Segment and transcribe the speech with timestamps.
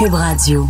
[0.00, 0.66] Cube Radio.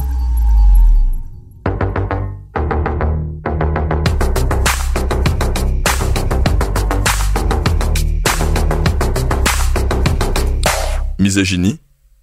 [11.20, 11.79] misogynie,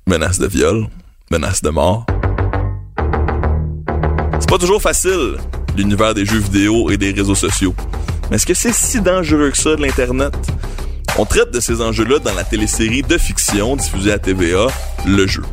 [0.06, 0.90] menace de viol,
[1.32, 2.06] menace de mort.
[4.42, 5.38] C'est pas toujours facile,
[5.78, 7.74] l'univers des jeux vidéo et des réseaux sociaux.
[8.30, 10.36] Mais est-ce que c'est si dangereux que ça de l'Internet?
[11.18, 14.68] On traite de ces enjeux-là dans la télésérie de fiction diffusée à TVA,
[15.06, 15.44] Le Jeu.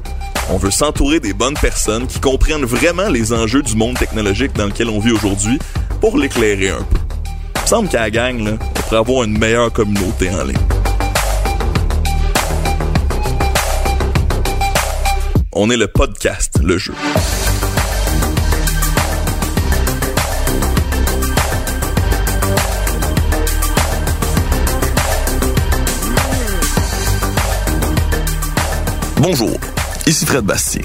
[0.50, 4.66] On veut s'entourer des bonnes personnes qui comprennent vraiment les enjeux du monde technologique dans
[4.66, 5.58] lequel on vit aujourd'hui
[6.00, 6.98] pour l'éclairer un peu.
[7.56, 10.56] Il me semble qu'à la gang, là, on pourrait avoir une meilleure communauté en ligne.
[15.52, 16.94] On est le podcast, le jeu.
[29.16, 29.56] Bonjour,
[30.06, 30.82] ici Fred Bastien.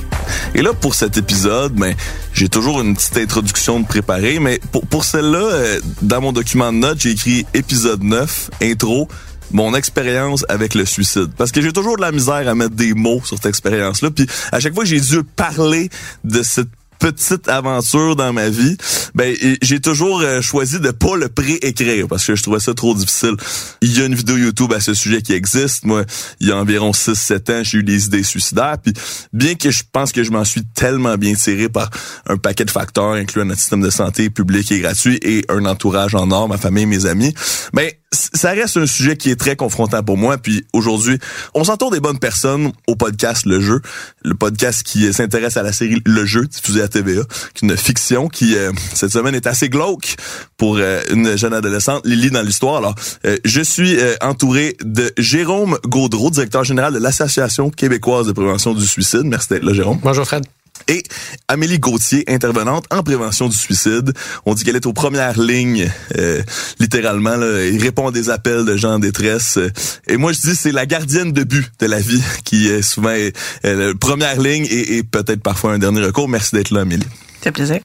[0.55, 1.95] Et là, pour cet épisode, ben,
[2.33, 6.77] j'ai toujours une petite introduction de préparer, mais pour, celle-là, euh, dans mon document de
[6.77, 9.07] notes, j'ai écrit épisode 9, intro,
[9.51, 11.31] mon expérience avec le suicide.
[11.37, 14.11] Parce que j'ai toujours de la misère à mettre des mots sur cette expérience-là.
[14.11, 15.89] Puis à chaque fois j'ai dû parler
[16.23, 18.77] de cette petite aventure dans ma vie,
[19.15, 22.93] ben j'ai toujours euh, choisi de pas le pré-écrire parce que je trouvais ça trop
[22.93, 23.35] difficile.
[23.81, 25.85] Il y a une vidéo YouTube à ce sujet qui existe.
[25.85, 26.03] Moi,
[26.39, 28.77] il y a environ 6-7 ans, j'ai eu des idées suicidaires.
[28.83, 28.93] Puis
[29.33, 31.89] bien que je pense que je m'en suis tellement bien tiré par
[32.27, 36.15] un paquet de facteurs, incluant notre système de santé public et gratuit et un entourage
[36.15, 37.33] en or, ma famille, mes amis,
[37.73, 40.37] ben ça reste un sujet qui est très confrontant pour moi.
[40.37, 41.19] Puis aujourd'hui,
[41.53, 43.81] on s'entoure des bonnes personnes au podcast Le Jeu,
[44.23, 47.21] le podcast qui s'intéresse à la série Le Jeu diffusée à TVA,
[47.53, 50.15] qui est une fiction qui euh, cette semaine est assez glauque
[50.57, 52.77] pour euh, une jeune adolescente, Lily dans l'histoire.
[52.77, 58.73] Alors, euh, je suis entouré de Jérôme Gaudreau, directeur général de l'Association québécoise de prévention
[58.73, 59.23] du suicide.
[59.23, 59.99] Merci d'être là, Jérôme.
[60.01, 60.45] Bonjour Fred
[60.87, 61.03] et
[61.47, 64.13] Amélie Gauthier, intervenante en prévention du suicide.
[64.45, 66.41] On dit qu'elle est aux premières lignes, euh,
[66.79, 67.47] littéralement, là,
[67.79, 69.59] répond à des appels de gens en détresse.
[70.07, 73.15] Et moi, je dis c'est la gardienne de but de la vie qui est souvent
[73.63, 76.29] la première ligne et, peut-être parfois un dernier recours.
[76.29, 77.07] Merci d'être là, Amélie.
[77.41, 77.79] C'est plaisir.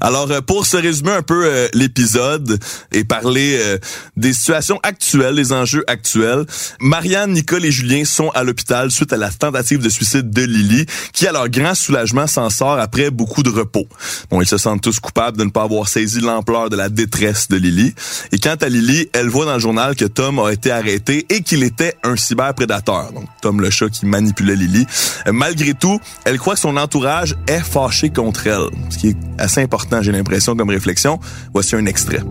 [0.00, 2.58] Alors, euh, pour se résumer un peu euh, l'épisode
[2.90, 3.78] et parler euh,
[4.16, 6.44] des situations actuelles, des enjeux actuels,
[6.80, 10.86] Marianne, Nicole et Julien sont à l'hôpital suite à la tentative de suicide de Lily,
[11.12, 13.86] qui, à leur grand soulagement, s'en sort après beaucoup de repos.
[14.30, 17.48] Bon, ils se sentent tous coupables de ne pas avoir saisi l'ampleur de la détresse
[17.48, 17.94] de Lily.
[18.32, 21.42] Et quant à Lily, elle voit dans le journal que Tom a été arrêté et
[21.42, 23.12] qu'il était un cyberprédateur.
[23.12, 24.86] Donc, Tom le chat qui manipulait Lily.
[25.26, 29.51] malgré tout, elle croit que son entourage est fâché contre elle, ce qui est assez
[29.60, 31.18] important, j'ai l'impression, comme réflexion.
[31.52, 32.22] Voici un extrait.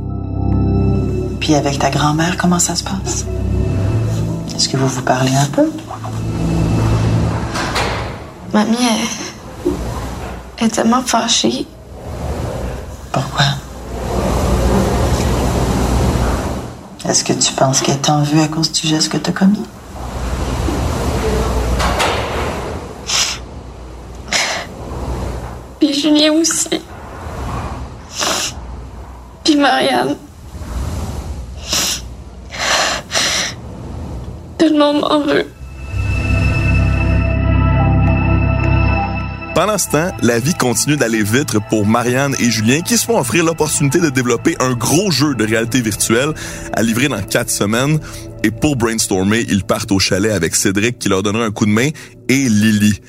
[1.40, 3.26] Puis avec ta grand-mère, comment ça se passe?
[4.56, 5.72] Est-ce que vous vous parlez un peu?
[8.54, 8.78] Mamie,
[10.60, 11.66] elle, est tellement fâchée.
[13.12, 13.46] Pourquoi?
[17.10, 19.66] Est-ce que tu penses qu'elle t'en veut à cause du geste que tu as commis?
[25.80, 26.82] Puis Julien aussi.
[29.62, 30.16] Marianne.
[34.74, 35.46] Monde m'en veut.
[39.54, 43.20] Pendant ce temps, la vie continue d'aller vite pour Marianne et Julien qui se font
[43.20, 46.34] offrir l'opportunité de développer un gros jeu de réalité virtuelle
[46.74, 48.00] à livrer dans quatre semaines.
[48.44, 51.72] Et pour brainstormer, ils partent au chalet avec Cédric qui leur donnera un coup de
[51.72, 51.90] main
[52.28, 53.00] et Lily.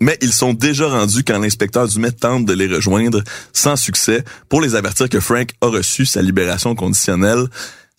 [0.00, 3.22] Mais ils sont déjà rendus quand l'inspecteur du Met tente de les rejoindre
[3.52, 7.46] sans succès pour les avertir que Frank a reçu sa libération conditionnelle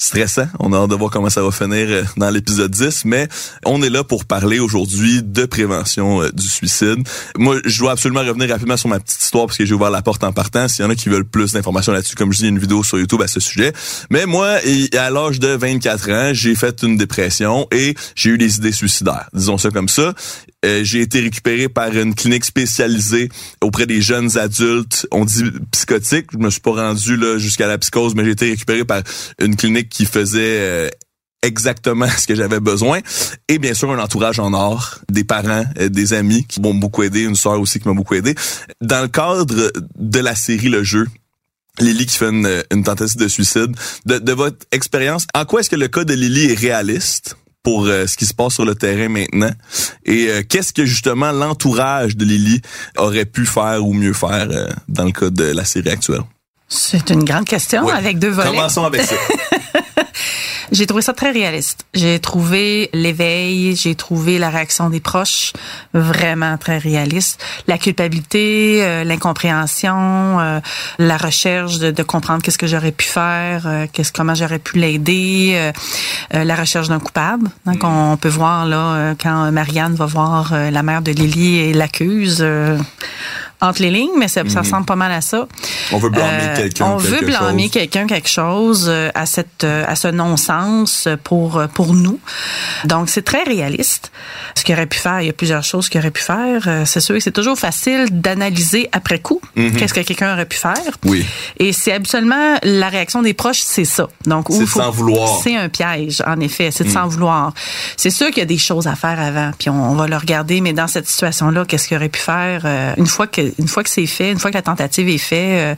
[0.01, 0.47] stressant.
[0.59, 3.27] On a hâte de voir comment ça va finir euh, dans l'épisode 10, mais
[3.65, 7.07] on est là pour parler aujourd'hui de prévention euh, du suicide.
[7.37, 10.01] Moi, je dois absolument revenir rapidement sur ma petite histoire parce que j'ai ouvert la
[10.01, 10.67] porte en partant.
[10.67, 12.51] S'il y en a qui veulent plus d'informations là-dessus, comme je dis, il y a
[12.51, 13.73] une vidéo sur YouTube à ce sujet.
[14.09, 14.57] Mais moi,
[14.97, 19.29] à l'âge de 24 ans, j'ai fait une dépression et j'ai eu des idées suicidaires.
[19.33, 20.13] Disons ça comme ça.
[20.63, 23.29] Euh, j'ai été récupéré par une clinique spécialisée
[23.61, 25.07] auprès des jeunes adultes.
[25.11, 26.27] On dit psychotique.
[26.31, 29.01] Je me suis pas rendu là jusqu'à la psychose, mais j'ai été récupéré par
[29.39, 30.89] une clinique qui faisait euh,
[31.41, 32.99] exactement ce que j'avais besoin.
[33.47, 37.01] Et bien sûr, un entourage en or, des parents, euh, des amis qui m'ont beaucoup
[37.01, 38.35] aidé, une soeur aussi qui m'a beaucoup aidé.
[38.81, 41.07] Dans le cadre de la série Le Jeu,
[41.79, 43.75] Lily qui fait une, tentative de suicide,
[44.05, 47.35] de, de votre expérience, en quoi est-ce que le cas de Lily est réaliste?
[47.63, 49.51] Pour euh, ce qui se passe sur le terrain maintenant
[50.05, 52.61] et euh, qu'est-ce que justement l'entourage de Lily
[52.97, 56.21] aurait pu faire ou mieux faire euh, dans le cas de la série actuelle?
[56.67, 57.91] C'est une grande question Ouais.
[57.93, 58.49] avec deux volets.
[58.49, 59.15] Commençons avec ça.
[60.71, 61.85] J'ai trouvé ça très réaliste.
[61.93, 65.51] J'ai trouvé l'éveil, j'ai trouvé la réaction des proches
[65.93, 67.43] vraiment très réaliste.
[67.67, 70.59] La culpabilité, euh, l'incompréhension, euh,
[70.97, 74.77] la recherche de, de comprendre qu'est-ce que j'aurais pu faire, euh, qu'est-ce comment j'aurais pu
[74.77, 75.71] l'aider,
[76.31, 77.49] la recherche d'un coupable.
[77.65, 82.45] Donc on peut voir là quand Marianne va voir la mère de Lily et l'accuse.
[83.61, 85.47] Entre les lignes, mais ça, ça ressemble pas mal à ça.
[85.91, 86.85] On veut blâmer Euh, quelqu'un.
[86.85, 91.93] On veut blâmer quelqu'un quelque chose euh, à cette euh, à ce non-sens pour pour
[91.93, 92.19] nous.
[92.85, 94.11] Donc c'est très réaliste.
[94.55, 96.67] Ce qu'il aurait pu faire, il y a plusieurs choses qu'il aurait pu faire.
[96.85, 100.75] C'est sûr que c'est toujours facile d'analyser après coup qu'est-ce que quelqu'un aurait pu faire.
[101.03, 101.11] Mhm.
[101.11, 101.25] Oui.
[101.57, 104.07] Et c'est absolument la réaction des proches, c'est ça.
[104.25, 105.39] Donc où faut- s'en vouloir.
[105.43, 106.69] C'est un piège, en effet.
[106.71, 106.93] C'est de Mm.
[106.93, 107.53] s'en vouloir.
[107.97, 110.17] C'est sûr qu'il y a des choses à faire avant, puis on, on va le
[110.17, 110.61] regarder.
[110.61, 113.83] Mais dans cette situation-là, qu'est-ce qu'il aurait pu faire euh, une fois que une fois
[113.83, 115.75] que c'est fait, une fois que la tentative est faite, euh,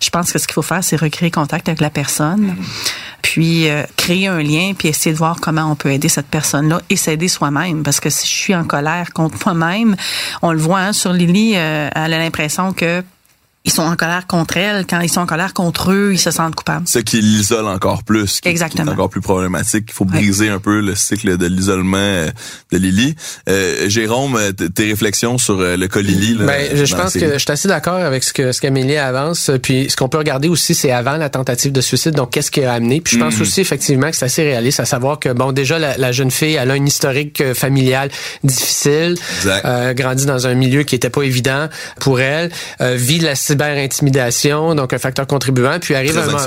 [0.00, 2.56] je pense que ce qu'il faut faire, c'est recréer contact avec la personne,
[3.22, 6.80] puis euh, créer un lien, puis essayer de voir comment on peut aider cette personne-là
[6.90, 7.82] et s'aider soi-même.
[7.82, 9.96] Parce que si je suis en colère contre moi-même,
[10.42, 13.02] on le voit hein, sur Lily, euh, elle a l'impression que
[13.66, 14.86] ils sont en colère contre elle.
[14.86, 16.86] Quand ils sont en colère contre eux, ils se sentent coupables.
[16.86, 18.84] Ce qui l'isole encore plus, qui, Exactement.
[18.84, 19.86] qui est encore plus problématique.
[19.88, 20.18] Il faut Ouais.
[20.18, 22.28] briser un peu le cycle de l'isolement euh,
[22.72, 23.14] de Lily.
[23.48, 26.34] Euh, Jérôme, euh, tes réflexions sur euh, le cas Lily.
[26.34, 29.50] Là, Ben, je, pense que je suis assez d'accord avec ce que ce qu'Amélie avance.
[29.62, 32.14] Puis ce qu'on peut regarder aussi, c'est avant la tentative de suicide.
[32.14, 33.00] Donc qu'est-ce qui a amené?
[33.00, 33.42] Puis je pense Mhm.
[33.42, 36.54] aussi effectivement que c'est assez réaliste, à savoir que bon, déjà la, la jeune fille,
[36.54, 38.10] elle a un historique familial
[38.42, 39.64] difficile, Exact.
[39.64, 41.68] euh, grandi dans un milieu qui était pas évident
[42.00, 42.50] pour elle,
[42.82, 45.78] euh, vit la cyber-intimidation, donc un facteur contribuant.
[45.80, 46.38] Puis arrive Très un moment-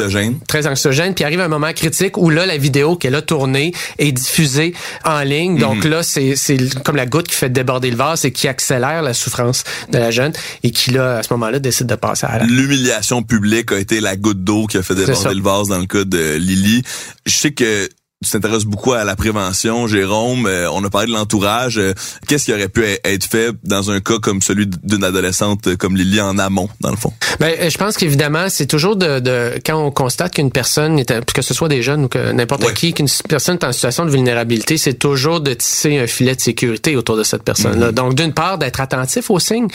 [0.47, 1.13] très anxiogène.
[1.13, 4.73] Puis arrive un moment critique où là, la vidéo qu'elle a tournée est diffusée
[5.03, 5.57] en ligne.
[5.57, 5.91] Donc Mhm.
[5.91, 9.13] là, c'est c'est comme la goutte qui fait déborder le vase et qui accélère la
[9.13, 10.33] souffrance de la jeune
[10.63, 12.43] et qui, là, à ce moment-là, décide de passer à.
[12.43, 15.85] L'humiliation publique a été la goutte d'eau qui a fait déborder le vase dans le
[15.85, 16.83] cas de Lily.
[17.25, 17.87] Je sais que
[18.25, 20.47] tu t'intéresses beaucoup à la prévention, Jérôme.
[20.47, 21.77] Euh, on a parlé de l'entourage.
[21.77, 21.93] Euh,
[22.27, 25.95] Qu'est-ce qui aurait pu e- être fait dans un cas comme celui d'une adolescente comme
[25.95, 27.13] Lily en amont, dans le fond?
[27.39, 31.43] Ben, je pense qu'évidemment, c'est toujours de, de quand on constate qu'une personne, est, que
[31.43, 32.73] ce soit des jeunes ou que n'importe Ouais.
[32.73, 36.41] qui, qu'une personne est en situation de vulnérabilité, c'est toujours de tisser un filet de
[36.41, 37.91] sécurité autour de cette personne-là.
[37.91, 39.67] Donc, d'une part, d'être attentif aux signes.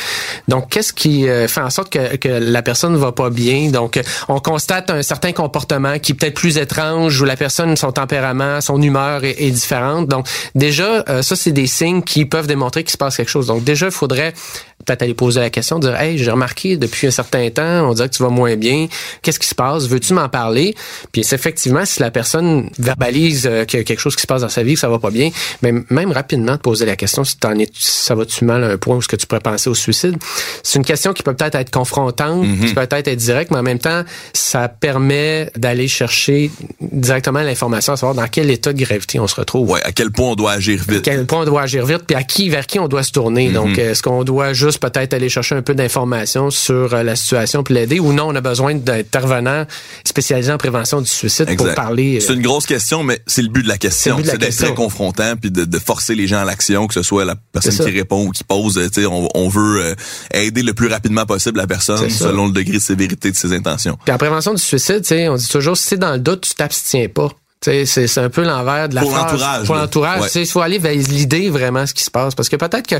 [0.48, 3.70] Donc, qu'est-ce qui euh, fait en sorte que, que la personne va pas bien?
[3.70, 7.76] Donc, euh, on constate un certain comportement qui est peut-être plus étrange, où la personne,
[7.76, 10.08] son tempérament, son humeur est, différente.
[10.08, 13.46] Donc, déjà, euh, ça, c'est des signes qui peuvent démontrer qu'il se passe quelque chose.
[13.46, 14.34] Donc, déjà, il faudrait
[14.84, 18.08] peut-être aller poser la question, dire Hey, j'ai remarqué depuis un certain temps, on dirait
[18.08, 18.86] que tu vas moins bien.
[19.22, 19.86] Qu'est-ce qui se passe?
[19.86, 20.74] Veux-tu m'en parler?
[21.12, 24.26] Puis c'est effectivement, si la personne verbalise euh, qu'il y a quelque chose qui se
[24.26, 25.30] passe dans sa vie, que ça va pas bien,
[25.62, 28.76] mais même rapidement de poser la question si t'en es ça va-tu mal à un
[28.76, 30.16] point où ce que tu pourrais penser au suicide?
[30.62, 33.62] C'est une question qui peut peut-être être confrontante, qui peut peut-être être directe, mais en
[33.62, 34.02] même temps,
[34.32, 36.50] ça permet d'aller chercher
[36.80, 40.10] directement l'information, à savoir dans quel état de gravité on se retrouve Ouais, à quel
[40.10, 41.02] point on doit agir à vite.
[41.02, 43.48] quel point on doit agir vite, puis à qui, vers qui on doit se tourner.
[43.48, 43.54] Mhm.
[43.54, 47.62] Donc, est-ce qu'on doit juste peut-être aller chercher un peu d'informations sur euh, la situation
[47.62, 49.64] puis l'aider, ou non, on a besoin d'intervenants
[50.04, 52.16] spécialisés en prévention du suicide pour parler.
[52.16, 54.18] euh, C'est une grosse question, mais c'est le but de la question.
[54.24, 57.24] C'est d'être très confrontant puis de, de forcer les gens à l'action, que ce soit
[57.24, 58.74] la personne qui répond ou qui pose.
[58.92, 59.94] Tu sais, on, on veut euh,
[60.32, 63.98] aider le plus rapidement possible la personne selon le degré de sévérité de ses intentions.
[64.04, 66.42] Puis en prévention du suicide, tu sais, on dit toujours, si c'est dans le doute,
[66.48, 67.28] tu t'abstiens pas.
[67.64, 70.20] C'est un peu l'envers de la Pour l'entourage, Pour l'entourage.
[70.22, 70.28] Ouais.
[70.42, 72.34] Il faut aller vers l'idée vraiment ce qui se passe.
[72.34, 72.96] Parce que peut-être que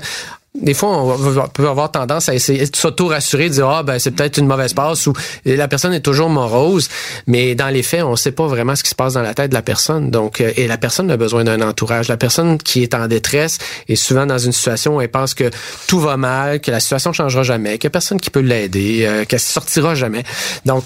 [0.54, 4.10] des fois, on peut avoir tendance à essayer de s'auto-rassurer, de dire, ah, ben, c'est
[4.10, 5.14] peut-être une mauvaise passe ou
[5.46, 6.88] la personne est toujours morose.
[7.26, 9.48] Mais dans les faits, on sait pas vraiment ce qui se passe dans la tête
[9.48, 10.10] de la personne.
[10.10, 12.08] Donc, euh, et la personne a besoin d'un entourage.
[12.08, 13.56] La personne qui est en détresse
[13.88, 15.50] est souvent dans une situation où elle pense que
[15.88, 18.40] tout va mal, que la situation ne changera jamais, qu'il y a personne qui peut
[18.40, 20.22] l'aider, euh, qu'elle sortira jamais.
[20.66, 20.84] Donc,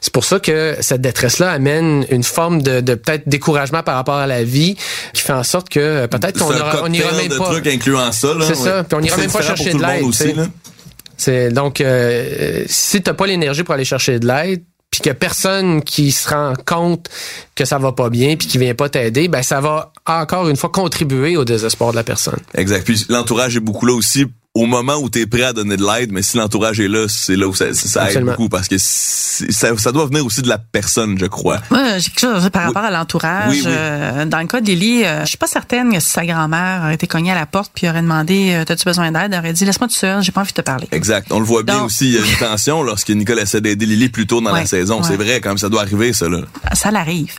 [0.00, 4.16] c'est pour ça que cette détresse-là amène une forme de, de peut-être découragement par rapport
[4.16, 4.76] à la vie
[5.14, 7.44] qui fait en sorte que euh, peut-être qu'on on cocktail même de pas.
[7.44, 8.34] trucs incluant ça.
[8.34, 8.95] là, C'est ça, ouais.
[8.96, 10.50] On ira même pas chercher de l'aide.
[11.16, 15.82] C'est donc euh, si t'as pas l'énergie pour aller chercher de l'aide, puis que personne
[15.82, 17.08] qui se rend compte
[17.54, 20.56] que ça va pas bien, puis qui vient pas t'aider, ben ça va encore une
[20.56, 22.38] fois contribuer au désespoir de la personne.
[22.54, 22.84] Exact.
[22.84, 24.26] Puis l'entourage est beaucoup là aussi
[24.56, 27.06] au moment où tu es prêt à donner de l'aide, mais si l'entourage est là,
[27.08, 30.48] c'est là où ça, ça aide beaucoup parce que ça, ça doit venir aussi de
[30.48, 31.60] la personne, je crois.
[31.70, 32.66] Moi, j'ai quelque chose par Oui.
[32.68, 33.50] rapport à l'entourage.
[33.50, 33.70] Oui, oui.
[33.74, 36.80] Euh, dans le cas de Lily, euh, je suis pas certaine que si sa grand-mère
[36.84, 39.32] aurait été cognée à la porte puis aurait demandé euh, T'as-tu besoin d'aide?
[39.32, 40.88] Elle aurait dit Laisse-moi tout seul, j'ai pas envie de te parler.
[40.90, 41.28] Exact.
[41.30, 43.86] On le voit bien Donc- aussi, il y a une tension lorsque Nicole essaie d'aider
[43.86, 45.02] Lily plus tôt dans la Ouais, saison.
[45.02, 45.16] C'est ouais.
[45.16, 46.38] vrai, quand même, ça doit arriver, ça, là.
[46.72, 47.34] Ça l'arrive.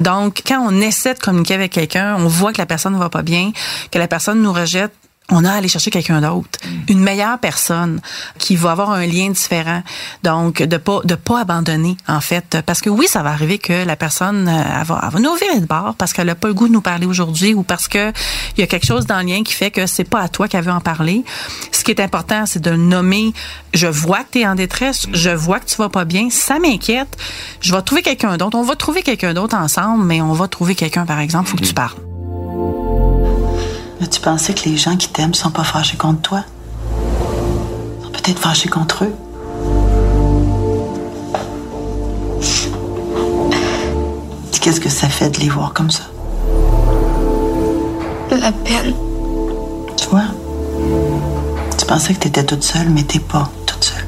[0.00, 3.10] Donc, quand on essaie de communiquer avec quelqu'un, on voit que la personne ne va
[3.10, 3.52] pas bien,
[3.90, 4.92] que la personne nous rejette,
[5.30, 8.00] on a à aller chercher quelqu'un d'autre, une meilleure personne
[8.38, 9.82] qui va avoir un lien différent.
[10.22, 12.58] Donc de pas de pas abandonner en fait.
[12.66, 15.34] Parce que oui, ça va arriver que la personne euh, elle va, elle va nous
[15.36, 17.88] virer de bord parce qu'elle a pas le goût de nous parler aujourd'hui ou parce
[17.88, 18.12] que
[18.56, 20.48] il y a quelque chose dans le lien qui fait que c'est pas à toi
[20.48, 21.24] qu'elle veut en parler.
[21.70, 23.32] Ce qui est important, c'est de nommer.
[23.72, 26.58] Je vois que tu es en détresse, je vois que tu vas pas bien, ça
[26.58, 27.16] m'inquiète.
[27.60, 30.74] Je vais trouver quelqu'un d'autre, on va trouver quelqu'un d'autre ensemble, mais on va trouver
[30.74, 31.96] quelqu'un par exemple, faut que tu parles.
[34.02, 36.44] As-tu pensé que les gens qui t'aiment sont pas fâchés contre toi?
[38.00, 39.14] Ils sont peut-être fâchés contre eux.
[44.60, 46.04] Qu'est-ce que ça fait de les voir comme ça?
[48.30, 48.94] La peine.
[49.96, 50.22] Tu vois?
[51.76, 54.06] Tu pensais que t'étais toute seule, mais t'es pas toute seule.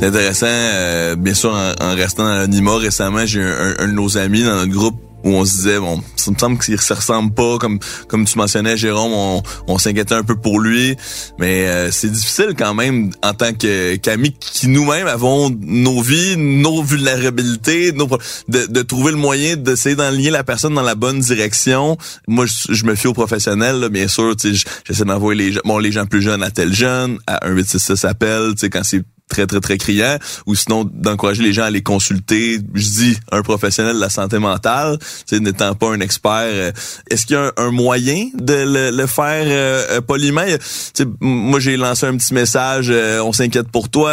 [0.00, 3.86] C'est intéressant, euh, bien sûr, en, en restant dans l'anonymat, récemment, j'ai un, un- un
[3.86, 6.80] de nos amis dans notre groupe où on se disait, bon, ça me semble qu'il
[6.80, 10.96] se ressemble pas, comme comme tu mentionnais, Jérôme, on, on s'inquiétait un peu pour lui,
[11.38, 16.82] mais euh, c'est difficile quand même en tant que qui nous-mêmes avons nos vies, nos
[16.82, 18.08] vulnérabilités, nos,
[18.48, 21.96] de, de trouver le moyen d'essayer d'enligner la personne dans la bonne direction.
[22.28, 26.06] Moi, je, me fie aux professionnels, là, bien sûr, j'essaie d'envoyer les bon, les gens
[26.06, 29.02] plus jeunes à tel jeune, à 1866 appel, tu sais, quand c'est
[29.32, 33.42] très très très criant ou sinon d'encourager les gens à les consulter je dis un
[33.42, 34.98] professionnel de la santé mentale
[35.32, 36.72] n'étant pas un expert euh,
[37.10, 40.44] est-ce qu'il y a un, moyen de le, faire euh, euh, poliment?
[40.44, 40.58] Tu
[40.94, 44.12] sais, m- moi j'ai lancé un petit message euh, on s'inquiète pour toi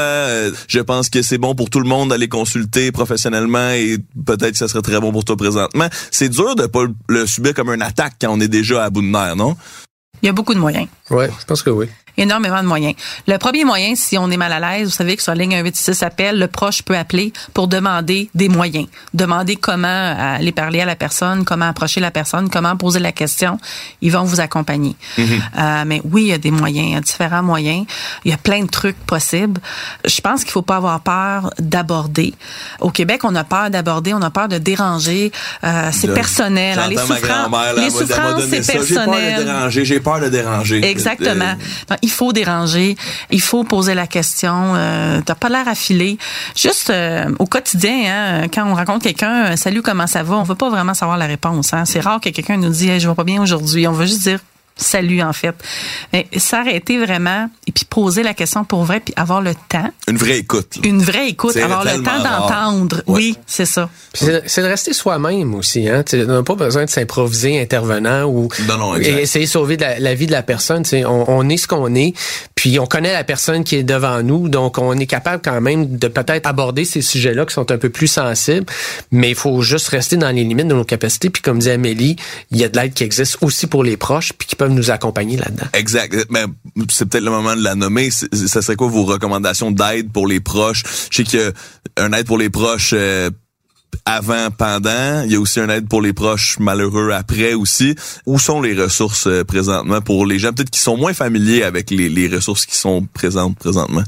[0.68, 4.58] je pense que c'est bon pour tout le monde d'aller consulter professionnellement et peut-être que
[4.58, 5.88] ça serait très bon pour toi présentement.
[6.12, 9.02] C'est dur de pas le subir comme une attaque quand on est déjà à bout
[9.02, 9.56] de nerfs non?
[10.22, 10.88] Il y a beaucoup de moyens.
[11.10, 11.88] Ouais, je pense que oui.
[12.18, 12.96] énormément de moyens.
[13.28, 15.52] Le premier moyen, si on est mal à l'aise, vous savez que sur la ligne
[15.52, 20.86] 186 appel, le proche peut appeler pour demander des moyens, demander comment aller parler à
[20.86, 23.58] la personne, comment approcher la personne, comment poser la question.
[24.02, 24.96] Ils vont vous accompagner.
[25.18, 27.86] Euh, mais oui, il y a des moyens, il y a différents moyens.
[28.26, 29.62] Il y a plein de trucs possibles.
[30.06, 32.34] Je pense qu'il faut pas avoir peur d'aborder.
[32.82, 35.32] Au Québec, on a peur d'aborder, on a peur de déranger.
[35.64, 36.78] Euh, c'est personnel.
[36.78, 36.88] hein.
[36.90, 38.74] Les J'entends ma là, les souffrances, c'est ça.
[38.74, 39.46] J'ai peur de personnel.
[39.46, 40.82] déranger, j'ai peur de déranger.
[41.00, 41.56] Exactement.
[41.90, 42.96] Non, il faut déranger,
[43.32, 44.74] il faut poser la question.
[44.76, 46.18] Euh, T'as pas l'air affilé.
[46.56, 50.44] Juste euh, au quotidien, hein, quand on rencontre quelqu'un, euh, salut, comment ça va, on
[50.44, 51.74] veut pas vraiment savoir la réponse.
[51.74, 51.86] Hein.
[51.86, 53.88] C'est rare que quelqu'un nous dise, hey, je vais pas bien aujourd'hui.
[53.88, 54.40] On veut juste dire
[54.80, 55.54] salut en fait.
[56.14, 60.18] Mais s'arrêter vraiment et puis poser la question pour vrai puis avoir le temps, Une
[60.18, 60.78] vraie écoute.
[60.82, 60.90] là.
[60.90, 63.04] une vraie écoute, avoir le temps d'entendre.
[63.08, 63.20] Ouais.
[63.20, 63.90] Oui, c'est ça.
[64.14, 65.88] Puis C'est de rester soi-même aussi.
[65.90, 66.04] Hein?
[66.04, 69.18] Tu sais, On n'a pas besoin de s'improviser intervenant ou Non, non, exact.
[69.18, 70.84] et essayer de sauver de la, la vie de la personne.
[70.84, 72.14] Tu sais, On, on est ce qu'on est,
[72.56, 75.98] puis on connaît la personne qui est devant nous, donc on est capable quand même
[75.98, 78.66] de peut-être aborder ces sujets-là qui sont un peu plus sensibles,
[79.12, 81.30] mais il faut juste rester dans les limites de nos capacités.
[81.30, 82.16] Puis comme dit Amélie,
[82.52, 84.92] il y a de l'aide qui existe aussi pour les proches, puis qui peuvent nous
[84.92, 85.68] accompagner là-dedans.
[85.74, 86.16] Exact.
[86.30, 86.46] Mais
[86.90, 88.10] c'est peut-être le moment de la nommer.
[88.12, 90.84] Ça serait quoi vos recommandations d'aide pour les proches?
[91.10, 91.52] Je sais qu'il y a
[92.04, 93.30] un aide pour les proches euh,
[94.06, 95.24] avant, pendant.
[95.24, 97.96] Il y a aussi un aide pour les proches malheureux après aussi.
[98.26, 101.92] Où sont les ressources euh, présentement pour les gens peut-être qui sont moins familiers avec
[101.92, 104.04] les, les ressources qui sont présentes présentement?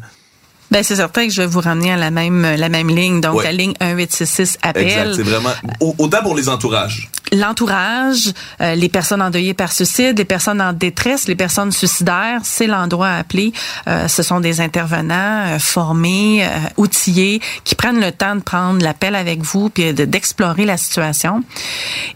[0.72, 3.36] Ben c'est certain que je vais vous ramener à la même la même ligne donc
[3.40, 3.44] Ouais.
[3.44, 4.84] la ligne 1866 appel.
[4.88, 5.14] Exact.
[5.16, 7.10] C'est vraiment au- autant pour les entourages.
[7.34, 12.68] l'entourage, euh, les personnes endeuillées par suicide, les personnes en détresse, les personnes suicidaires, c'est
[12.68, 13.54] l'endroit à appeler.
[13.88, 18.84] Euh, ce sont des intervenants euh, formés, euh, outillés, qui prennent le temps de prendre
[18.84, 21.42] l'appel avec vous puis de- d'explorer la situation.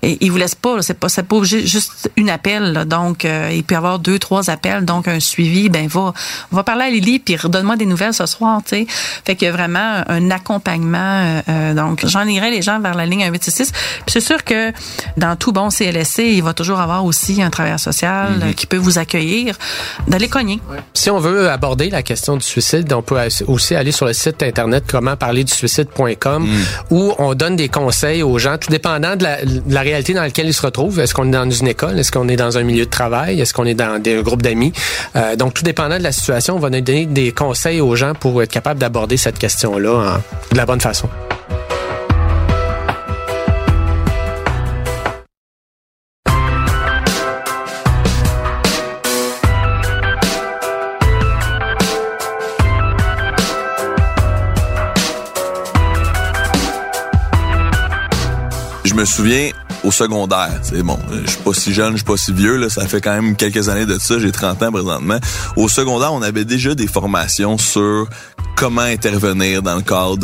[0.01, 2.73] Et ils vous laissent pas, c'est pas, c'est pas obligé juste une appel.
[2.73, 2.85] là.
[2.85, 5.69] donc, euh, il peut y avoir deux, trois appels, donc un suivi.
[5.69, 6.13] Ben va,
[6.51, 8.44] on va parler à Lily puis redonne-moi des nouvelles ce soir.
[8.65, 8.87] Tu sais,
[9.25, 10.97] fait qu'il y a vraiment un accompagnement.
[10.97, 13.71] euh, euh, donc, j'en irai les gens vers la ligne 1866.
[13.71, 14.71] Puis c'est sûr que
[15.17, 18.77] dans tout bon CLSC, il va toujours avoir aussi un travailleur social euh, qui peut
[18.77, 19.57] vous accueillir.
[20.07, 20.59] D'aller cogner.
[20.93, 24.43] Si on veut aborder la question du suicide, on peut aussi aller sur le site
[24.43, 26.47] internet comment parler du suicide.com
[26.91, 30.21] où on donne des conseils aux gens, tout dépendant de la, de la réalité dans
[30.21, 30.99] laquelle ils se retrouvent.
[30.99, 31.97] Est-ce qu'on est dans une école?
[31.99, 33.41] Est-ce qu'on est dans un milieu de travail?
[33.41, 34.73] Est-ce qu'on est dans des groupes d'amis?
[35.15, 38.34] Euh, donc, tout dépendant de la situation, on va donner des conseils aux gens pour
[38.41, 41.09] être capable d'aborder cette question-là de la bonne façon.
[58.83, 59.51] Je me souviens
[59.85, 62.57] au secondaire, c'est bon, euh, je suis pas si jeune, je suis pas si vieux
[62.57, 65.19] là, ça fait quand même quelques années de ça, j'ai 30 ans présentement.
[65.55, 68.09] Au secondaire, on avait déjà des formations sur
[68.55, 70.17] comment intervenir dans le cadre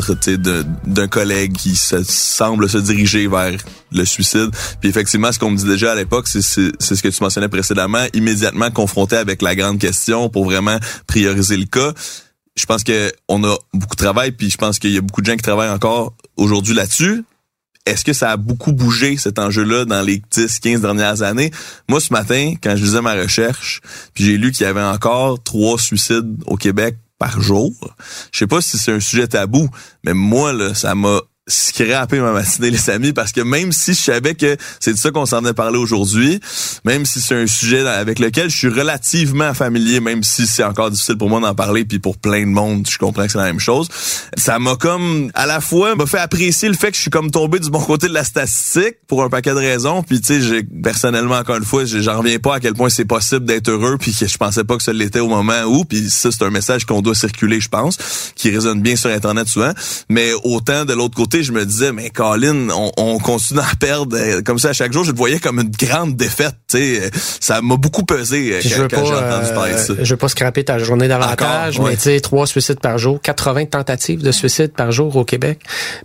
[0.85, 3.51] d'un collègue qui se, semble se diriger vers
[3.91, 4.49] le suicide.
[4.79, 8.05] Puis effectivement, ce qu'on me dit déjà à l'époque, c'est ce que tu mentionnais précédemment,
[8.13, 10.77] immédiatement confronté avec la grande question pour vraiment
[11.07, 11.93] prioriser le cas.
[12.55, 15.21] Je pense que on a beaucoup de travail, puis je pense qu'il y a beaucoup
[15.21, 17.23] de gens qui travaillent encore aujourd'hui là-dessus.
[17.85, 21.51] Est-ce que ça a beaucoup bougé cet enjeu-là dans les 10, 15 dernières années?
[21.89, 23.81] Moi, ce matin, quand je faisais ma recherche,
[24.13, 27.71] puis j'ai lu qu'il y avait encore trois suicides au Québec par jour.
[28.31, 29.69] Je sais pas si c'est un sujet tabou,
[30.03, 31.21] mais moi, là, ça m'a
[31.51, 35.11] scrappé ma matinée, les amis, parce que même si je savais que c'est de ça
[35.11, 36.39] qu'on s'en venait parler aujourd'hui,
[36.85, 40.91] même si c'est un sujet avec lequel je suis relativement familier, même si c'est encore
[40.91, 43.45] difficile pour moi d'en parler, puis pour plein de monde, je comprends que c'est la
[43.45, 43.87] même chose,
[44.37, 47.31] ça m'a comme, à la fois, m'a fait apprécier le fait que je suis comme
[47.31, 50.63] tombé du bon côté de la statistique pour un paquet de raisons, puis tu sais,
[50.83, 54.15] personnellement, encore une fois, j'en reviens pas à quel point c'est possible d'être heureux, puis
[54.15, 56.85] que je pensais pas que ça l'était au moment où, puis ça, c'est un message
[56.85, 57.97] qu'on doit circuler, je pense,
[58.35, 59.71] qui résonne bien sur Internet souvent,
[60.09, 64.17] mais autant de l'autre côté, je me disais, mais Colin, on, on continue d'en perdre
[64.17, 67.11] euh, comme ça à chaque jour, je le voyais comme une grande défaite, tu sais,
[67.39, 69.93] ça m'a beaucoup pesé euh, Puis quand, j'ai entendu euh, parler de ça.
[70.01, 71.91] je veux pas scraper ta journée davantage, Encore, ouais.
[71.91, 75.59] mais tu sais, trois suicides par jour, 80 tentatives de suicide par jour au Québec.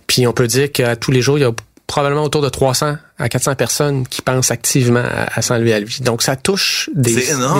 [0.07, 1.51] Puis on peut dire qu'à tous les jours, il y a
[1.87, 6.01] probablement autour de 300 à 400 personnes qui pensent activement à, à s'enlever à vie.
[6.01, 7.15] Donc ça touche des,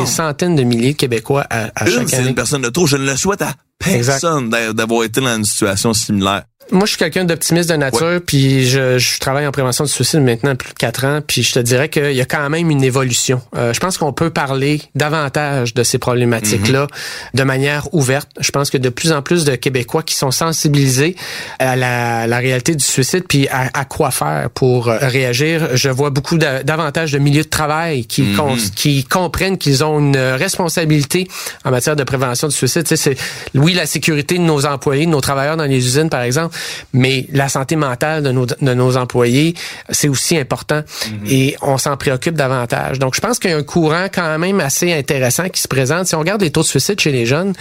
[0.05, 2.29] centaines de milliers de Québécois à, à Une, chaque année.
[2.29, 2.85] une personne de trop.
[2.87, 6.43] Je ne le souhaite à personne d'a- d'avoir été dans une situation similaire.
[6.71, 10.19] Moi, je suis quelqu'un d'optimiste de nature, puis je, je travaille en prévention du suicide
[10.21, 12.83] maintenant plus de quatre ans, puis je te dirais qu'il y a quand même une
[12.83, 13.41] évolution.
[13.55, 16.87] Euh, je pense qu'on peut parler davantage de ces problématiques-là
[17.33, 18.27] de manière ouverte.
[18.39, 21.15] Je pense que de plus en plus de Québécois qui sont sensibilisés
[21.59, 25.69] à la, la réalité du suicide, puis à, à quoi faire pour euh, réagir.
[25.75, 29.99] Je vois beaucoup de- davantage de milieux de travail qui, con- qui comprennent qu'ils ont
[29.99, 31.27] une responsabilité
[31.63, 32.83] en matière de prévention du suicide.
[32.83, 33.17] Tu sais, c'est
[33.57, 36.55] oui la sécurité de nos employés, de nos travailleurs dans les usines par exemple,
[36.93, 39.55] mais la santé mentale de nos, de nos employés,
[39.89, 40.81] c'est aussi important
[41.29, 42.99] et on s'en préoccupe davantage.
[42.99, 46.07] Donc je pense qu'il y a un courant quand même assez intéressant qui se présente.
[46.07, 47.53] Si on regarde les taux de suicide chez les jeunes,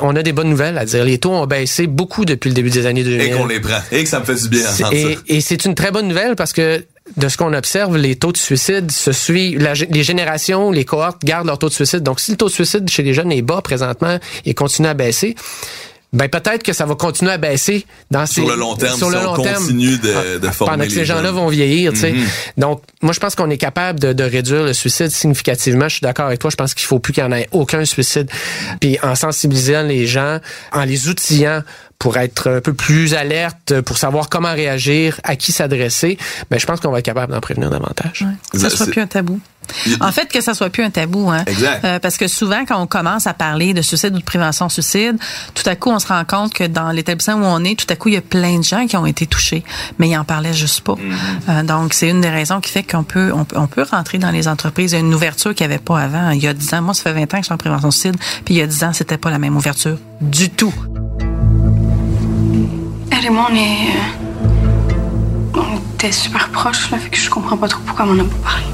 [0.00, 1.04] on a des bonnes nouvelles à dire.
[1.04, 3.20] Les taux ont baissé beaucoup depuis le début des années 2000.
[3.20, 3.78] Et qu'on les prend.
[3.90, 6.52] Et que ça me fait du bien Et, et c'est une très bonne nouvelle parce
[6.52, 6.84] que
[7.16, 9.60] de ce qu'on observe, les taux de suicide se suivent.
[9.60, 12.02] La les générations, les cohortes gardent leur taux de suicide.
[12.02, 14.94] Donc, si le taux de suicide chez les jeunes est bas présentement et continue à
[14.94, 15.34] baisser,
[16.14, 19.08] ben peut-être que ça va continuer à baisser dans Sur ces- le long terme, sur
[19.08, 21.30] si le on long terme, continue de- ah, de former pendant que les ces gens-là
[21.32, 22.12] vont vieillir, tu sais.
[22.12, 22.24] Mhm.
[22.56, 25.88] Donc, moi, je pense qu'on est capable de, de réduire le suicide significativement.
[25.88, 26.48] Je suis d'accord avec toi.
[26.50, 28.30] Je pense qu'il faut plus qu'il y en ait aucun suicide.
[28.80, 30.38] Puis en sensibilisant les gens,
[30.72, 31.62] en les outillant
[31.98, 36.18] pour être un peu plus alerte, pour savoir comment réagir, à qui s'adresser,
[36.50, 38.24] ben je pense qu'on va être capable d'en prévenir davantage.
[38.52, 39.40] Que ça soit plus un tabou.
[40.00, 41.44] En fait, que ça soit plus un tabou, hein.
[41.46, 41.84] Exact.
[41.84, 45.16] Euh, parce que souvent, quand on commence à parler de suicide ou de prévention suicide,
[45.54, 47.96] tout à coup, on se rend compte que dans l'établissement où on est, tout à
[47.96, 49.64] coup, il y a plein de gens qui ont été touchés,
[49.98, 50.94] mais ils en parlaient juste pas.
[51.48, 54.18] Euh, donc, c'est une des raisons qui fait qu'on peut, on, peut- on peut rentrer
[54.18, 54.92] dans les entreprises.
[54.92, 56.30] Il y a une ouverture qu'il n'y avait pas avant.
[56.30, 57.90] Il y a 10 ans, moi, ça fait 20 ans que je suis en prévention
[57.90, 60.72] suicide, puis il y a 10 ans, c'était pas la même ouverture du tout.
[63.10, 63.88] Elle et moi, on est.
[65.56, 68.18] euh, On était super proches, là, fait que je comprends pas trop pourquoi on en
[68.20, 68.64] a pas parlé.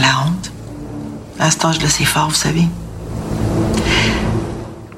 [0.00, 0.52] La honte.
[1.38, 2.64] À cet âge-là, fort, vous savez.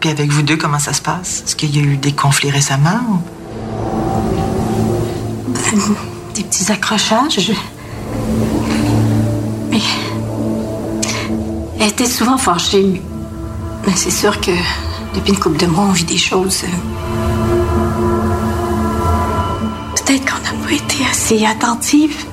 [0.01, 1.43] Puis avec vous deux, comment ça se passe?
[1.47, 3.23] Est-ce qu'il y a eu des conflits récemment?
[6.35, 7.53] Des petits accrochages.
[9.71, 9.81] Mais.
[11.79, 13.03] Elle était souvent fâchée, mais.
[13.87, 14.51] Mais c'est sûr que
[15.15, 16.63] depuis une couple de mois, on vit des choses.
[16.65, 16.69] euh,
[19.97, 22.25] Peut-être qu'on n'a pas été assez attentive.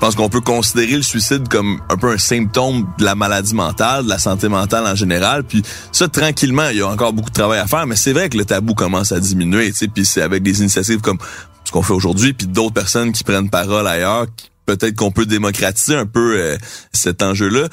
[0.00, 3.54] Je pense qu'on peut considérer le suicide comme un peu un symptôme de la maladie
[3.54, 5.44] mentale, de la santé mentale en général.
[5.44, 8.30] Puis ça, tranquillement, il y a encore beaucoup de travail à faire, mais c'est vrai
[8.30, 9.74] que le tabou commence à diminuer.
[9.92, 11.18] Puis c'est avec des initiatives comme
[11.64, 14.24] ce qu'on fait aujourd'hui, puis d'autres personnes qui prennent parole ailleurs,
[14.64, 16.56] peut-être qu'on peut démocratiser un peu euh,
[16.94, 17.68] cet enjeu-là.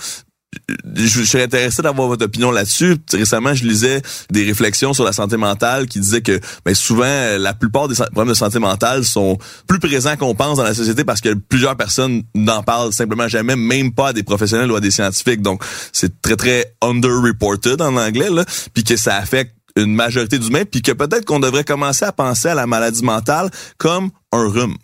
[0.95, 2.95] Je, je serais intéressé d'avoir votre opinion là-dessus.
[3.11, 7.37] Récemment, je lisais des réflexions sur la santé mentale qui disaient que ben, souvent, euh,
[7.37, 11.03] la plupart des problèmes de santé mentale sont plus présents qu'on pense dans la société
[11.03, 14.79] parce que plusieurs personnes n'en parlent simplement jamais, même pas à des professionnels ou à
[14.79, 15.41] des scientifiques.
[15.41, 20.65] Donc, c'est très, très underreported en anglais, là, puis que ça affecte une majorité d'humains,
[20.65, 24.75] puis que peut-être qu'on devrait commencer à penser à la maladie mentale comme un rhume.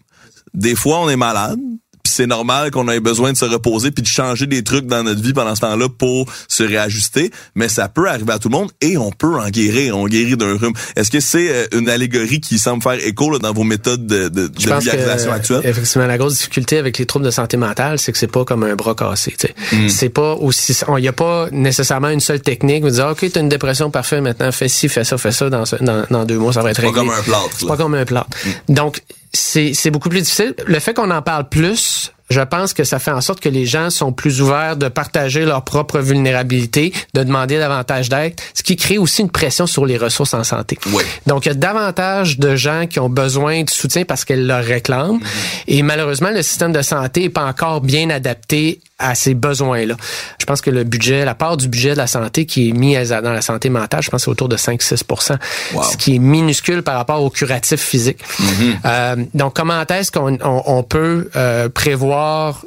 [0.54, 1.60] Des fois, on est malade,
[2.03, 5.03] Puis c'est normal qu'on ait besoin de se reposer puis de changer des trucs dans
[5.03, 7.31] notre vie pendant ce temps-là pour se réajuster.
[7.55, 9.97] Mais ça peut arriver à tout le monde et on peut en guérir.
[9.97, 10.73] On guérit d'un rhume.
[10.97, 14.27] Est-ce que c'est euh, une allégorie qui semble faire écho là, dans vos méthodes de,
[14.27, 15.61] de, de que, vulgarisation actuelle?
[15.63, 18.63] Effectivement, la grosse difficulté avec les troubles de santé mentale, c'est que c'est pas comme
[18.63, 19.33] un bras cassé.
[19.39, 19.55] tu sais.
[19.73, 19.87] Mm.
[19.87, 20.77] C'est pas aussi.
[20.97, 22.83] Il n'y a pas nécessairement une seule technique.
[22.83, 25.49] Vous dire, ok, t'as une dépression parfait, maintenant fais ci, fais ça, fais ça.
[25.49, 26.99] Dans, dans, dans deux mois, ça va être Pas réglé.
[26.99, 28.27] comme un plâtre, pas comme un plâtre.
[28.67, 29.01] Donc
[29.33, 30.55] c'est c'est beaucoup plus difficile.
[30.65, 33.65] Le fait qu'on en parle plus, je pense que ça fait en sorte que les
[33.65, 38.75] gens sont plus ouverts de partager leur propre vulnérabilité, de demander davantage d'aide, ce qui
[38.75, 40.77] crée aussi une pression sur les ressources en santé.
[40.93, 41.03] Oui.
[41.27, 44.55] Donc, il y a davantage de gens qui ont besoin de soutien parce qu'elles le
[44.55, 45.19] réclament.
[45.67, 49.95] Et malheureusement, le système de santé est pas encore bien adapté à ces besoins-là.
[50.39, 52.95] Je pense que le budget, la part du budget de la santé qui est mis
[52.95, 55.03] à- dans la santé mentale, je pense c'est autour de 5-6
[55.73, 55.84] Wow.
[55.84, 58.19] ce qui est minuscule par rapport au curatif physique.
[58.86, 62.65] Euh, donc, comment est-ce qu'on on, on peut euh, prévoir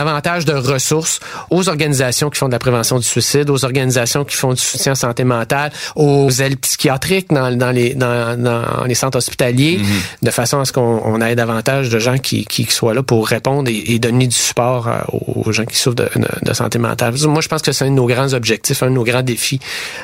[0.00, 4.36] davantage de ressources aux organisations qui font de la prévention du suicide, aux organisations qui
[4.36, 8.94] font du soutien en santé mentale, aux ailes psychiatriques dans, dans les dans, dans les
[8.94, 9.80] centres hospitaliers,
[10.22, 13.26] de façon à ce qu'on on ait davantage de gens qui, qui soient là pour
[13.26, 14.98] répondre et, et donner du support euh,
[15.44, 17.14] aux gens qui souffrent de, de- de santé mentale.
[17.26, 19.60] Moi, je pense que c'est un de nos grands objectifs, un de nos grands défis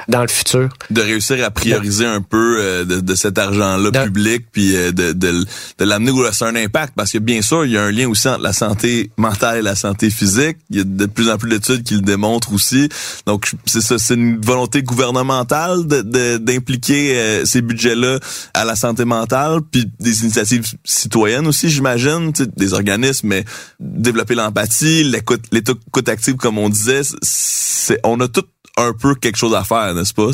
[0.09, 0.69] dans le futur.
[0.91, 5.85] de réussir à prioriser un peu euh, de, de cet argent-là public puis euh, de
[5.85, 8.09] l'amener où ça a un impact parce que bien sûr il y a un lien
[8.09, 11.39] aussi entre la santé mentale et la santé physique il y a de plus en
[11.39, 12.89] plus d'études qui le démontrent aussi
[13.27, 18.19] donc c'est ça c'est une volonté gouvernementale d'impliquer euh, ces budgets-là
[18.55, 23.45] à la santé mentale puis des initiatives citoyennes aussi j'imagine des organismes mais
[23.81, 28.45] développer l'empathie l'écoute active comme on disait c'est on a tout
[28.77, 30.31] un peu quelque chose à faire, n'est-ce pas?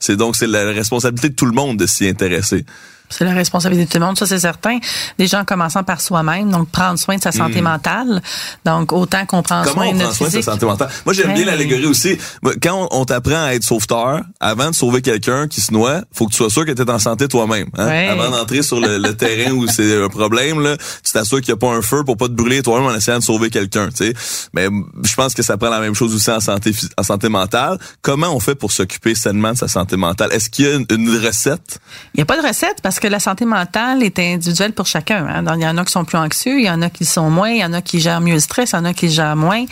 [0.00, 2.64] C'est donc c'est la responsabilité de tout le monde de s'y intéresser.
[3.10, 4.78] C'est la responsabilité de tout le monde, ça c'est certain.
[5.18, 8.22] Déjà en commençant par soi-même, donc prendre soin de sa santé mentale.
[8.64, 9.64] Donc autant qu'on prend Mm.
[9.66, 10.88] Comment soin on de notre soin de sa santé mentale?
[11.04, 11.44] Moi, j'aime bien Hey.
[11.44, 12.18] l'allégorie aussi.
[12.62, 16.26] Quand on, on t'apprend à être sauveteur, avant de sauver quelqu'un qui se noie, faut
[16.26, 17.68] que tu sois sûr que tu es en santé toi-même.
[17.76, 17.86] Hein?
[17.86, 18.08] Ouais.
[18.08, 21.58] Avant d'entrer sur le, le terrain où c'est un problème, là, tu t'assures qu'il n'y
[21.58, 23.90] a pas un feu pour pas te brûler toi-même en essayant de sauver quelqu'un.
[23.90, 24.14] tu sais.
[24.54, 24.68] Mais
[25.04, 27.78] je pense que ça prend la même chose aussi en santé, en santé mentale.
[28.02, 30.32] Comment on fait pour s'occuper sainement de sa santé mentale?
[30.32, 31.78] Est-ce qu'il y a une, une recette?
[32.14, 35.26] Il n'y a pas de recette parce que la santé mentale est individuelle pour chacun.
[35.26, 35.42] Hein.
[35.42, 37.30] Donc, il y en a qui sont plus anxieux, il y en a qui sont
[37.30, 39.08] moins, il y en a qui gèrent mieux le stress, il y en a qui
[39.08, 39.64] gèrent moins.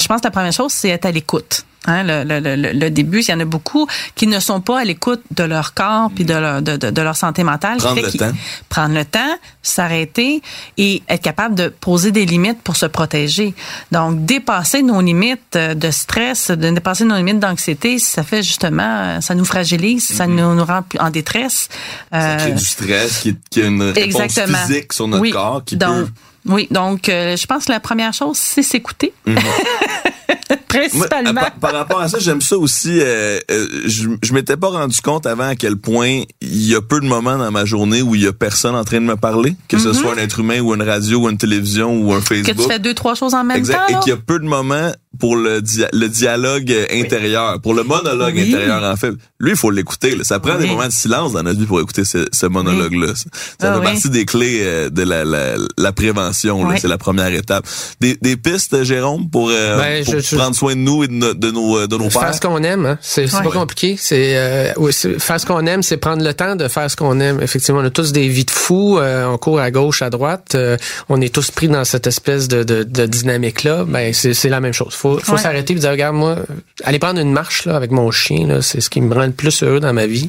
[0.00, 1.64] Je pense que la première chose, c'est être à l'écoute.
[1.86, 4.80] Hein, le, le, le, le début, il y en a beaucoup qui ne sont pas
[4.80, 7.78] à l'écoute de leur corps puis de leur, de, de, de leur santé mentale.
[7.78, 8.32] Prendre le temps.
[8.68, 10.42] Prendre le temps, s'arrêter
[10.76, 13.54] et être capable de poser des limites pour se protéger.
[13.92, 19.34] Donc, dépasser nos limites de stress, de dépasser nos limites d'anxiété, ça fait justement, ça
[19.34, 21.68] nous fragilise, ça nous, nous rend en détresse.
[22.12, 22.20] Mm-hmm.
[22.20, 24.58] Ça crée Euh, du stress, qui, qui a une réponse Exactement.
[24.66, 25.30] physique sur notre oui.
[25.30, 26.12] corps qui donc, peut
[26.46, 29.12] Oui, donc euh, je pense que la première chose, c'est s'écouter.
[29.26, 29.36] Moi,
[30.68, 31.34] Principalement.
[31.40, 33.00] par, par rapport à ça, j'aime ça aussi.
[33.00, 36.80] euh, euh, je je m'étais pas rendu compte avant à quel point il y a
[36.80, 39.16] peu de moments dans ma journée où il y a personne en train de me
[39.16, 42.20] parler, que ce soit un être humain ou une radio ou une télévision ou un
[42.20, 42.22] Mm-hmm.
[42.22, 42.56] que Facebook.
[42.58, 43.78] tu fais deux, trois choses en même Exact.
[43.78, 43.86] temps.
[43.88, 43.98] Et là.
[44.00, 47.82] qu'il y a peu de moments pour le, dia- le dialogue euh, intérieur, pour le
[47.82, 48.48] monologue Oui.
[48.54, 49.12] intérieur en fait.
[49.40, 50.16] Lui, il faut l'écouter.
[50.22, 53.14] Ça prend des moments de silence dans notre vie pour écouter ce, ce monologue-là.
[53.16, 53.26] Ça
[53.60, 56.29] Ah fait partie des clés de la, la, la prévention.
[56.64, 56.70] Là.
[56.70, 56.76] Oui.
[56.80, 57.64] C'est la première étape.
[58.00, 61.08] Des, des pistes, Jérôme, pour, euh, Ben, pour je- je- prendre soin de nous et
[61.08, 62.20] de, no- de nos, euh, de nos pères?
[62.22, 62.98] Faire ce qu'on aime, hein.
[63.00, 63.42] c'est Ouais.
[63.42, 63.96] pas compliqué.
[63.98, 67.20] C'est euh, oui, faire ce qu'on aime, c'est prendre le temps de faire ce qu'on
[67.20, 67.40] aime.
[67.42, 70.54] Effectivement, on a tous des vies de fous, euh, on court à gauche, à droite,
[70.54, 70.76] euh,
[71.08, 73.84] on est tous pris dans cette espèce de, de, de dynamique là.
[73.86, 74.94] Ben c'est c'est la même chose.
[74.94, 75.38] Faut faut Ouais.
[75.38, 76.36] s'arrêter et dire regarde moi,
[76.84, 79.32] aller prendre une marche là avec mon chien là, c'est ce qui me rend le
[79.32, 80.28] plus heureux dans ma vie.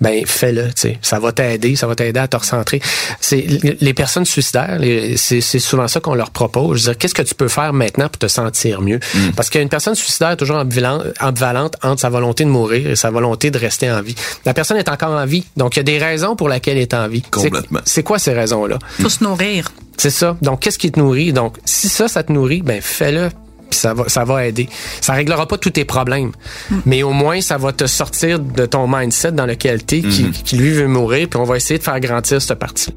[0.00, 2.80] Ben fais-le, tu sais, ça va t'aider, ça va t'aider à te recentrer.
[3.20, 3.44] C'est
[3.80, 6.78] les personnes suicidaires, les- c'est c'est souvent ça qu'on leur propose.
[6.80, 8.98] Je veux dire, qu'est-ce que tu peux faire maintenant pour te sentir mieux?
[9.36, 13.50] Parce qu'une personne suicidaire est toujours ambivalente, entre sa volonté de mourir et sa volonté
[13.50, 14.14] de rester en vie.
[14.44, 16.82] La personne est encore en vie, donc il y a des raisons pour lesquelles elle
[16.82, 17.22] est en vie.
[17.34, 17.80] C'est- Complètement.
[17.84, 18.78] C'est quoi ces raisons-là?
[19.00, 19.70] Faut se nourrir.
[19.96, 20.36] c'est ça.
[20.42, 21.32] Donc, qu'est-ce qui te nourrit?
[21.32, 23.28] Donc, si ça, ça te nourrit, ben fais-le.
[23.70, 24.68] Puis ça va, ça va aider.
[25.00, 26.32] Ça réglera pas tous tes problèmes,
[26.86, 30.56] mais au moins ça va te sortir de ton mindset dans lequel t'es, qui, qui
[30.56, 31.28] lui veut mourir.
[31.30, 32.92] Puis on va essayer de faire grandir cette partie.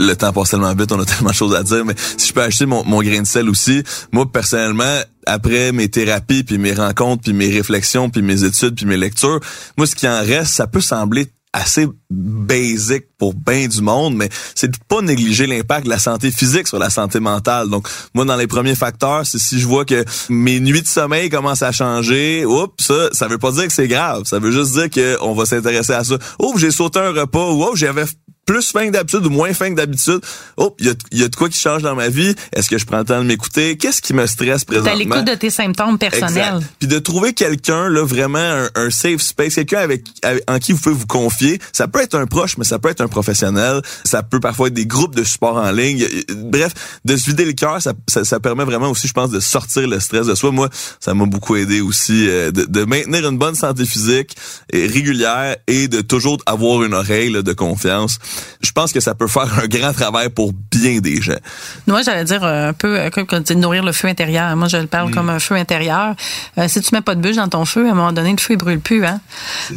[0.00, 2.32] Le temps passe tellement vite, on a tellement de choses à dire, mais si je
[2.32, 3.82] peux acheter mon, grain de sel aussi,
[4.12, 8.86] moi personnellement, après mes thérapies, puis mes rencontres, puis mes réflexions, puis mes études, puis
[8.86, 9.40] mes lectures,
[9.76, 14.28] moi ce qui en reste, ça peut sembler assez basic pour bien du monde, mais
[14.54, 17.68] c'est de pas négliger l'impact de la santé physique sur la santé mentale.
[17.68, 21.28] Donc, moi, dans les premiers facteurs, c'est si je vois que mes nuits de sommeil
[21.28, 24.22] commencent à changer, oups, ça, ça veut pas dire que c'est grave.
[24.26, 26.18] Ça veut juste dire qu'on va s'intéresser à ça.
[26.38, 28.04] Oups, j'ai sauté un repas, ou oups, j'avais
[28.50, 30.20] plus faim que d'habitude ou moins faim que d'habitude.
[30.56, 32.34] Oh, il y a, y a de quoi qui change dans ma vie?
[32.52, 33.76] Est-ce que je prends le temps de m'écouter?
[33.76, 34.90] Qu'est-ce qui me stresse présentement?
[34.90, 36.56] T'as l'écoute de tes symptômes personnels.
[36.56, 36.72] Exact.
[36.80, 40.72] Puis de trouver quelqu'un, là, vraiment un, un safe space, quelqu'un avec, avec, en qui
[40.72, 41.60] vous pouvez vous confier.
[41.72, 43.82] Ça peut être un proche, mais ça peut être un professionnel.
[44.04, 46.04] Ça peut parfois être des groupes de support en ligne.
[46.34, 46.72] Bref,
[47.04, 49.86] de se vider le cœur, ça, ça, ça, permet vraiment aussi, je pense, de sortir
[49.86, 50.50] le stress de soi.
[50.50, 54.34] Moi, ça m'a beaucoup aidé aussi euh, de, de, maintenir une bonne santé physique
[54.72, 58.18] et régulière et de toujours avoir une oreille là, de confiance
[58.60, 61.38] je pense que ça peut faire un grand travail pour bien des gens.
[61.86, 64.54] Moi, j'allais dire un peu euh, comme quand tu dis nourrir le feu intérieur.
[64.56, 65.14] Moi, je le parle mm.
[65.14, 66.14] comme un feu intérieur.
[66.58, 68.38] Euh, si tu mets pas de bûche dans ton feu, à un moment donné, le
[68.38, 69.04] feu il brûle plus.
[69.04, 69.20] Hein?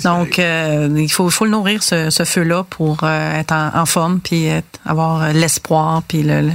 [0.04, 3.86] Donc, euh, il faut, faut le nourrir ce, ce feu-là pour euh, être en, en,
[3.86, 4.48] forme, puis
[4.86, 6.52] avoir l'espoir, puis le, le,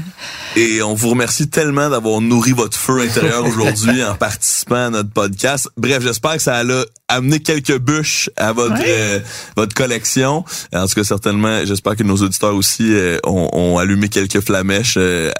[0.56, 5.10] Et on vous remercie tellement d'avoir nourri votre feu intérieur aujourd'hui en participant à notre
[5.10, 5.68] podcast.
[5.76, 6.64] Bref, j'espère que ça a
[7.08, 9.22] amené quelques bûches à votre ouais.
[9.56, 10.44] votre collection.
[10.74, 15.30] En tout cas, certainement, j'espère que nos auditeurs aussi euh, ont, allumé quelques flamèches, euh,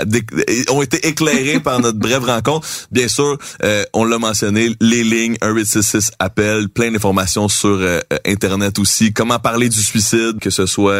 [0.71, 2.67] ont été éclairés par notre brève rencontre.
[2.91, 8.79] Bien sûr, euh, on l'a mentionné, les lignes 1866 appel, plein d'informations sur euh, internet
[8.79, 10.97] aussi, comment parler du suicide, que ce soit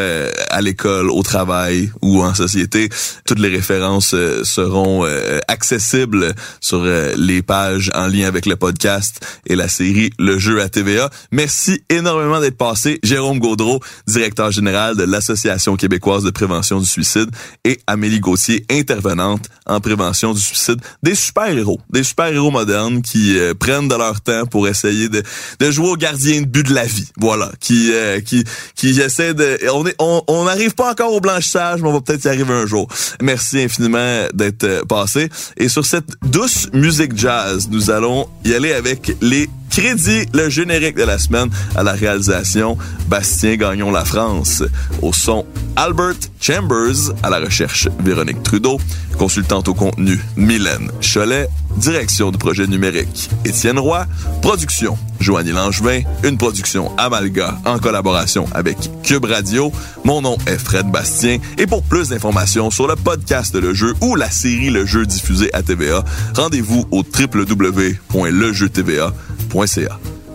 [0.51, 2.89] à l'école, au travail ou en société.
[3.25, 5.05] Toutes les références seront
[5.49, 6.85] accessibles sur
[7.17, 11.11] les pages en lien avec le podcast et la série Le jeu à TVA.
[11.33, 15.38] Merci énormément d'être passé, Jérôme Gaudreau, directeur général de l'association
[15.79, 17.31] québécoise de prévention du suicide,
[17.65, 20.81] et Amélie Gauthier, intervenante en prévention du suicide.
[21.03, 25.23] Des super-héros, des super-héros modernes qui euh, prennent de leur temps pour essayer de,
[25.59, 27.09] de jouer au gardien de but de la vie.
[27.19, 31.81] Voilà, qui euh, qui qui essaie de on est on n'arrive pas encore au blanchissage,
[31.83, 32.89] mais on va peut-être y arriver un jour.
[33.23, 38.73] Merci infiniment d'être euh, passé et sur cette douce musique jazz, nous allons y aller
[38.73, 42.79] avec les crédit le générique de la semaine à la réalisation
[43.09, 44.63] Bastien Gagnon La France.
[45.03, 48.79] Au son Albert Chambers, à la recherche Véronique Trudeau,
[49.19, 54.07] consultante au contenu Mylène Cholet, direction du projet numérique Étienne Roy,
[54.43, 59.73] production Joanny Langevin, une production Amalga en collaboration avec Cube Radio.
[60.05, 64.15] Mon nom est Fred Bastien et pour plus d'informations sur le podcast Le Jeu ou
[64.15, 66.05] la série Le Jeu diffusée à TVA,
[66.35, 69.13] rendez-vous au www.lejeutva.ca.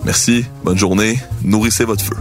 [0.04, 2.18] Merci, bonne journée, nourrissez votre feu.